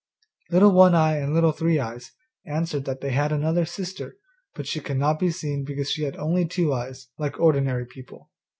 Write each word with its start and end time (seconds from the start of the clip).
Little 0.49 0.71
One 0.71 0.95
eye 0.95 1.17
and 1.17 1.31
Little 1.31 1.51
Three 1.51 1.77
eyes 1.79 2.13
answered 2.43 2.85
that 2.85 3.01
they 3.01 3.11
had 3.11 3.31
another 3.31 3.65
sister, 3.65 4.15
but 4.55 4.65
she 4.65 4.79
could 4.79 4.97
not 4.97 5.19
be 5.19 5.29
seen 5.29 5.63
because 5.63 5.91
she 5.91 6.05
had 6.05 6.15
only 6.17 6.47
two 6.47 6.73
eyes, 6.73 7.09
like 7.19 7.39
ordinary 7.39 7.85
people. 7.85 8.31